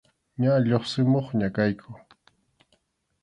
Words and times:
Ña 0.41 0.53
lluqsimuqña 0.67 1.47
kayku. 1.55 1.91